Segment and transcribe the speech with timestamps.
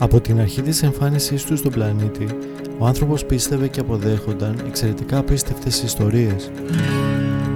[0.00, 2.26] Από την αρχή της εμφάνισής του στον πλανήτη,
[2.78, 6.50] ο άνθρωπος πίστευε και αποδέχονταν εξαιρετικά απίστευτες ιστορίες.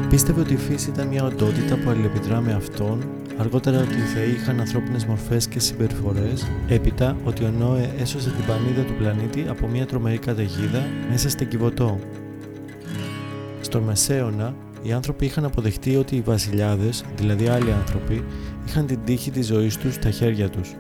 [0.09, 3.03] Πίστευε ότι η φύση ήταν μια οντότητα που αλληλεπιδρά με αυτόν,
[3.37, 8.45] αργότερα ότι οι θεοί είχαν ανθρώπινες μορφές και συμπεριφορές, έπειτα ότι ο Νόε έσωσε την
[8.47, 11.99] πανίδα του πλανήτη από μια τρομερή καταιγίδα μέσα στην Κιβωτό.
[13.61, 18.25] Στον Μεσαίωνα, οι άνθρωποι είχαν αποδεχτεί ότι οι βασιλιάδες, δηλαδή άλλοι άνθρωποι,
[18.67, 20.75] είχαν την τύχη της ζωής τους στα χέρια τους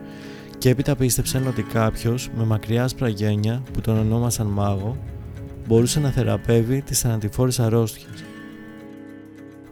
[0.63, 4.97] και έπειτα πίστεψαν ότι κάποιος με μακριά άσπρα γένια που τον ονόμασαν μάγο
[5.67, 8.25] μπορούσε να θεραπεύει τις θανατηφόρες αρρώστιες.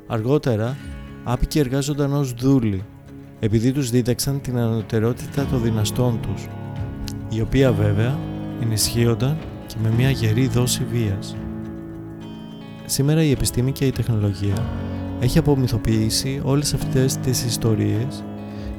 [0.06, 0.76] Αργότερα,
[1.24, 2.84] άπικοι εργάζονταν ως δούλοι
[3.40, 6.46] επειδή τους δίδαξαν την ανωτερότητα των δυναστών τους
[7.28, 8.18] η οποία βέβαια
[8.62, 11.36] ενισχύονταν και με μια γερή δόση βίας.
[12.84, 14.66] Σήμερα η επιστήμη και η τεχνολογία
[15.20, 18.24] έχει απομυθοποιήσει όλες αυτές τις ιστορίες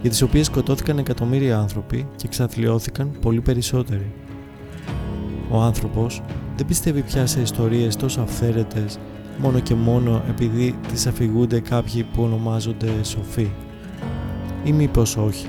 [0.01, 4.11] για τις οποίες σκοτώθηκαν εκατομμύρια άνθρωποι και εξαθλιώθηκαν πολύ περισσότεροι.
[5.49, 6.21] Ο άνθρωπος
[6.57, 8.99] δεν πιστεύει πια σε ιστορίες τόσο αυθαίρετες
[9.37, 13.49] μόνο και μόνο επειδή τις αφηγούνται κάποιοι που ονομάζονται σοφοί.
[14.63, 15.47] Ή μήπως όχι.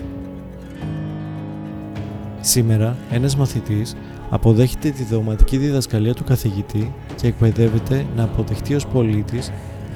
[2.40, 3.96] Σήμερα, ένας μαθητής
[4.30, 9.50] αποδέχεται τη δογματική διδασκαλία του καθηγητή και εκπαιδεύεται να αποδεχτεί ως πολίτης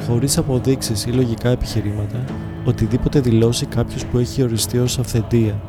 [0.06, 2.24] χωρίς αποδείξεις ή λογικά επιχειρήματα
[2.66, 5.60] οτιδήποτε δηλώσει κάποιος που έχει οριστεί ως αυθεντία.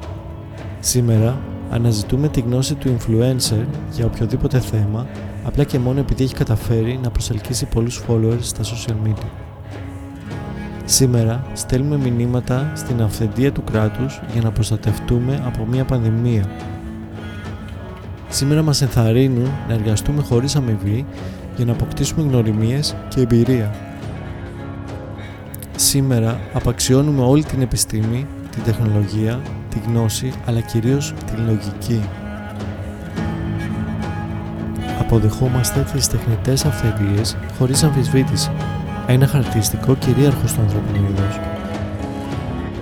[0.80, 1.39] Σήμερα
[1.70, 5.08] αναζητούμε τη γνώση του influencer για οποιοδήποτε θέμα
[5.44, 9.30] απλά και μόνο επειδή έχει καταφέρει να προσελκύσει πολλούς followers στα social media.
[10.86, 16.50] Σήμερα στέλνουμε μηνύματα στην αυθεντία του κράτους για να προστατευτούμε από μια πανδημία.
[18.30, 21.06] Σήμερα μας ενθαρρύνουν να εργαστούμε χωρίς αμοιβή
[21.56, 23.76] για να αποκτήσουμε γνωριμίες και εμπειρία.
[25.80, 32.02] Σήμερα απαξιώνουμε όλη την επιστήμη, την τεχνολογία, τη γνώση, αλλά κυρίως τη λογική.
[34.99, 38.52] Αποδεχόμαστε τις τεχνητές αυθαιρίες χωρίς αμφισβήτηση.
[39.08, 41.39] Ένα χαρακτηριστικό κυρίαρχο στο ανθρώπινο είδος.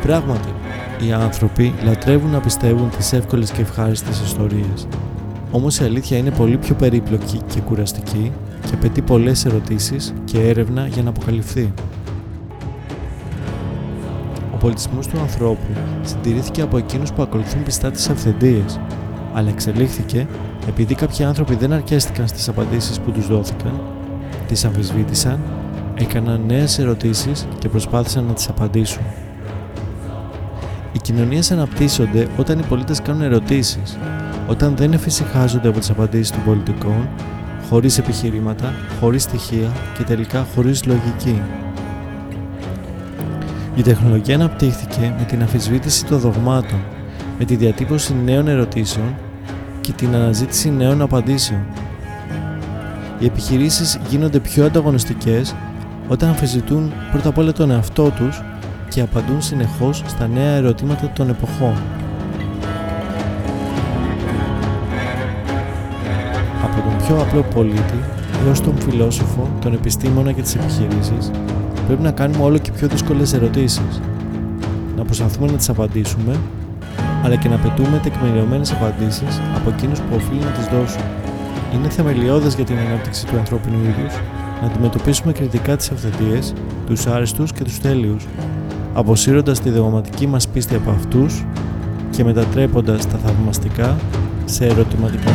[0.02, 0.50] Πράγματι,
[1.08, 4.88] οι άνθρωποι λατρεύουν να πιστεύουν τις εύκολες και ευχάριστες ιστορίες.
[5.52, 8.32] Όμως η αλήθεια είναι πολύ πιο περίπλοκη και κουραστική
[8.66, 11.74] και απαιτεί πολλές ερωτήσεις και έρευνα για να αποκαλυφθεί
[14.66, 18.64] πολιτισμό του ανθρώπου συντηρήθηκε από εκείνους που ακολουθούν πιστά τις αυθεντίε,
[19.34, 20.28] αλλά εξελίχθηκε
[20.68, 23.82] επειδή κάποιοι άνθρωποι δεν αρκέστηκαν στις απαντήσεις που τους δόθηκαν,
[24.48, 25.40] τις αμφισβήτησαν,
[25.96, 29.04] έκαναν νέες ερωτήσεις και προσπάθησαν να τις απαντήσουν.
[30.92, 33.98] Οι κοινωνίες αναπτύσσονται όταν οι πολίτες κάνουν ερωτήσεις,
[34.48, 37.10] όταν δεν εφησυχάζονται από τις απαντήσεις των πολιτικών,
[37.70, 41.42] χωρίς επιχειρήματα, χωρίς στοιχεία και τελικά χωρίς λογική.
[43.76, 46.80] Η τεχνολογία αναπτύχθηκε με την αφισβήτηση των δογμάτων,
[47.40, 49.16] με τη διατύπωση νέων ερωτήσεων
[49.82, 51.60] και την αναζήτηση νέων απαντήσεων.
[53.20, 55.56] Οι επιχειρήσεις γίνονται πιο ανταγωνιστικές
[56.08, 58.42] όταν αμφισβητούν πρώτα απ' όλα τον εαυτό τους
[58.90, 61.74] και απαντούν συνεχώς στα νέα ερωτήματα των εποχών.
[66.64, 68.00] Από τον πιο απλό πολίτη
[68.48, 71.32] έως τον φιλόσοφο, τον επιστήμονα και τις επιχειρήσεις,
[71.86, 74.02] πρέπει να κάνουμε όλο και πιο δύσκολες ερωτήσεις.
[74.98, 76.36] Να προσπαθούμε να τις απαντήσουμε,
[77.24, 81.02] αλλά και να πετούμε τεκμηριωμένες απαντήσεις από εκείνους που οφείλουν να τις δώσουν.
[81.74, 84.14] Είναι θεμελιώδες για την ανάπτυξη του ανθρώπινου είδους
[84.62, 86.54] να αντιμετωπίσουμε κριτικά τις αυθεντίες,
[86.86, 88.26] τους άριστους και τους τέλειους,
[88.94, 91.46] αποσύροντας τη δεωματική μας πίστη από αυτούς
[92.10, 93.96] και μετατρέποντας τα θαυμαστικά
[94.46, 95.32] σε ερωτηματικά.